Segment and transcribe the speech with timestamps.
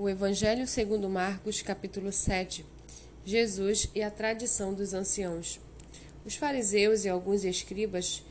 [0.00, 2.64] O Evangelho segundo Marcos, capítulo 7.
[3.24, 5.58] Jesus e a tradição dos anciãos.
[6.24, 8.22] Os fariseus e alguns escribas,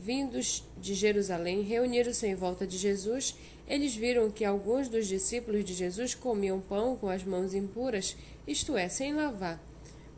[0.00, 3.36] vindos de Jerusalém, reuniram-se em volta de Jesus.
[3.68, 8.16] Eles viram que alguns dos discípulos de Jesus comiam pão com as mãos impuras,
[8.48, 9.62] isto é, sem lavar.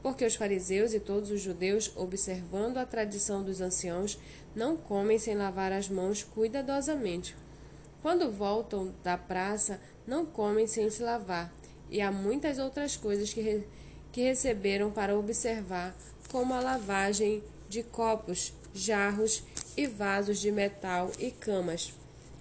[0.00, 4.16] Porque os fariseus e todos os judeus, observando a tradição dos anciãos,
[4.54, 7.34] não comem sem lavar as mãos cuidadosamente.
[8.05, 11.50] Quando voltam da praça, não comem sem se lavar,
[11.89, 13.65] e há muitas outras coisas que, re
[14.12, 15.97] que receberam para observar,
[16.30, 19.42] como a lavagem de copos, jarros
[19.75, 21.95] e vasos de metal e camas.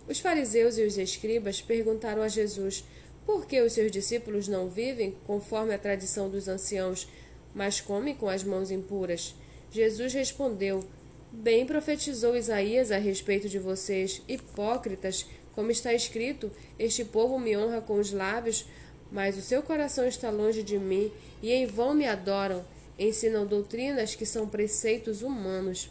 [0.05, 2.83] Os fariseus e os escribas perguntaram a Jesus
[3.25, 7.07] por que os seus discípulos não vivem conforme a tradição dos anciãos,
[7.55, 9.33] mas comem com as mãos impuras.
[9.71, 10.83] Jesus respondeu:
[11.31, 17.81] Bem profetizou Isaías a respeito de vocês, hipócritas, como está escrito: Este povo me honra
[17.81, 18.65] com os lábios,
[19.11, 22.65] mas o seu coração está longe de mim, e em vão me adoram.
[22.97, 25.89] Ensinam doutrinas que são preceitos humanos.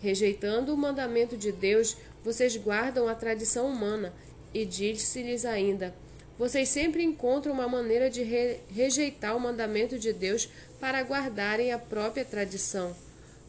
[0.00, 4.12] Rejeitando o mandamento de Deus, vocês guardam a tradição humana.
[4.52, 5.94] E disse-lhes ainda:
[6.38, 10.48] Vocês sempre encontram uma maneira de re rejeitar o mandamento de Deus
[10.80, 12.94] para guardarem a própria tradição.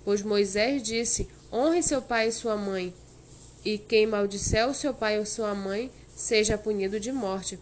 [0.03, 2.93] Pois Moisés disse: Honre seu pai e sua mãe
[3.65, 7.59] e quem maldisser o seu pai ou sua mãe seja punido de morte.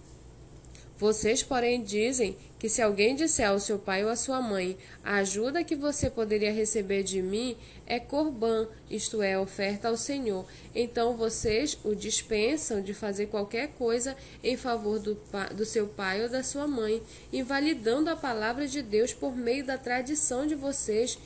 [0.97, 5.15] Vocês, porém, dizem que se alguém disser ao seu pai ou à sua mãe, a
[5.15, 10.45] ajuda que você poderia receber de mim é corbã, isto é, oferta ao Senhor.
[10.73, 15.17] Então vocês o dispensam de fazer qualquer coisa em favor do,
[15.53, 17.01] do seu pai ou da sua mãe,
[17.33, 21.17] invalidando a palavra de Deus por meio da tradição de vocês.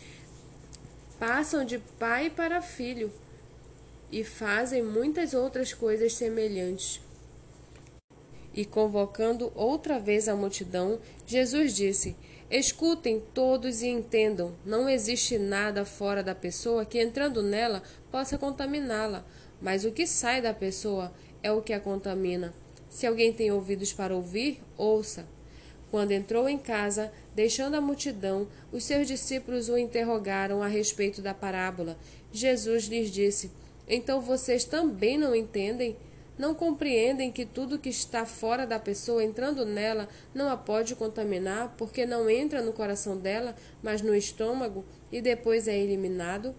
[1.20, 3.12] Passam de pai para filho
[4.12, 7.02] e fazem muitas outras coisas semelhantes.
[8.54, 12.16] E convocando outra vez a multidão, Jesus disse:
[12.50, 19.26] Escutem todos e entendam: não existe nada fora da pessoa que, entrando nela, possa contaminá-la,
[19.62, 22.54] mas o que sai da pessoa é o que a contamina.
[22.90, 25.28] Se alguém tem ouvidos para ouvir, ouça.
[25.92, 31.34] Quando entrou em casa, deixando a multidão, os seus discípulos o interrogaram a respeito da
[31.34, 31.98] parábola.
[32.32, 33.52] Jesus lhes disse:
[33.88, 35.96] então vocês também não entendem?
[36.38, 41.74] Não compreendem que tudo que está fora da pessoa, entrando nela, não a pode contaminar,
[41.78, 46.54] porque não entra no coração dela, mas no estômago, e depois é eliminado?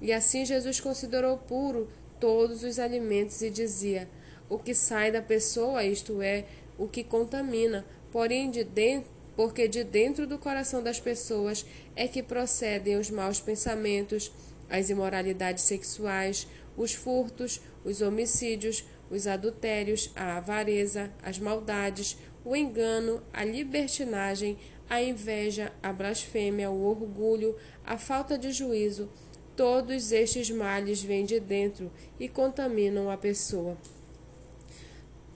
[0.00, 4.08] E assim Jesus considerou puro todos os alimentos e dizia:
[4.48, 6.44] O que sai da pessoa, isto é,
[6.76, 11.64] o que contamina, porém de dentro, porque de dentro do coração das pessoas
[11.94, 14.32] é que procedem os maus pensamentos,
[14.68, 23.22] as imoralidades sexuais, os furtos, os homicídios, os adultérios, a avareza, as maldades, o engano,
[23.32, 24.56] a libertinagem,
[24.88, 29.08] a inveja, a blasfêmia, o orgulho, a falta de juízo.
[29.54, 33.76] Todos estes males vêm de dentro e contaminam a pessoa.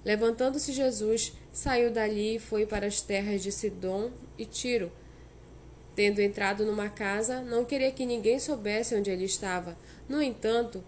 [0.05, 4.93] Levantando-se Jesus, saiu dali e foi para as terras de Sidom e Tiro.
[5.95, 9.77] Tendo entrado numa casa, não queria que ninguém soubesse onde ele estava.
[10.09, 10.83] No entanto,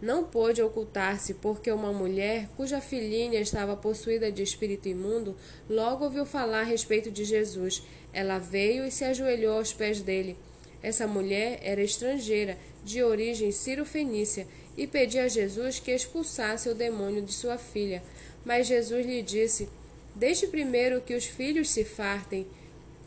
[0.00, 5.36] não pôde ocultar-se, porque uma mulher, cuja filhinha estava possuída de espírito imundo,
[5.68, 7.82] logo ouviu falar a respeito de Jesus.
[8.12, 10.36] Ela veio e se ajoelhou aos pés dele.
[10.82, 14.46] Essa mulher era estrangeira, de origem ciro-fenícia,
[14.76, 18.02] e pedia a Jesus que expulsasse o demônio de sua filha.
[18.44, 19.68] Mas Jesus lhe disse:
[20.14, 22.46] Deixe primeiro que os filhos se fartem,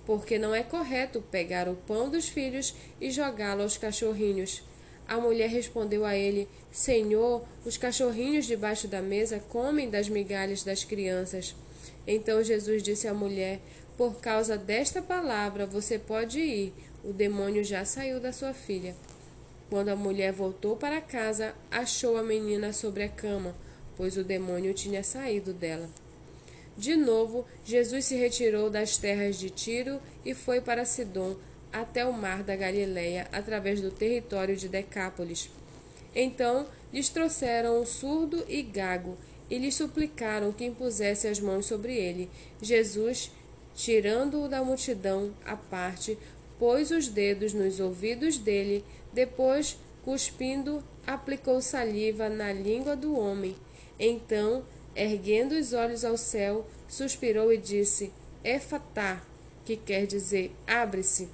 [0.05, 4.61] porque não é correto pegar o pão dos filhos e jogá-lo aos cachorrinhos.
[5.08, 10.84] A mulher respondeu a ele: Senhor, os cachorrinhos debaixo da mesa comem das migalhas das
[10.84, 11.56] crianças.
[12.08, 13.59] Então Jesus disse à mulher:
[13.97, 18.96] Por causa desta palavra você pode ir, o demônio já saiu da sua filha.
[19.69, 23.56] Quando a mulher voltou para casa, achou a menina sobre a cama,
[23.96, 25.90] pois o demônio tinha saído dela.
[26.78, 31.35] De novo, Jesus se retirou das terras de Tiro e foi para Sidom
[31.73, 35.49] até o mar da Galileia, através do território de Decápolis.
[36.16, 39.17] Então lhes trouxeram o surdo e gago,
[39.49, 42.29] e lhes suplicaram que impusesse as mãos sobre ele.
[42.61, 43.31] Jesus,
[43.75, 46.17] tirando-o da multidão à parte,
[46.59, 53.55] pôs os dedos nos ouvidos dele, depois, cuspindo, aplicou saliva na língua do homem.
[53.99, 54.64] Então,
[54.96, 58.11] erguendo os olhos ao céu, suspirou e disse:
[58.43, 59.22] Efatá,
[59.66, 61.28] que quer dizer abre-se.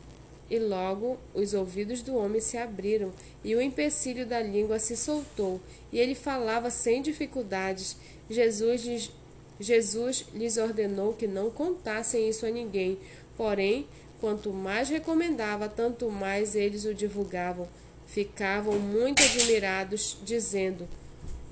[0.50, 3.12] E logo os ouvidos do homem se abriram,
[3.44, 5.62] e o empecilho da língua se soltou,
[5.92, 7.96] e ele falava sem dificuldades.
[8.30, 9.12] Jesus lhes,
[9.60, 12.98] Jesus lhes ordenou que não contassem isso a ninguém,
[13.38, 13.88] porém,
[14.20, 17.68] quanto mais recomendava, tanto mais eles o divulgavam.
[18.08, 20.88] Ficavam muito admirados, dizendo: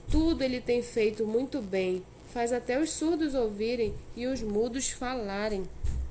[0.10, 2.04] Tudo ele tem feito muito bem,
[2.34, 5.64] faz até os surdos ouvirem e os mudos falarem.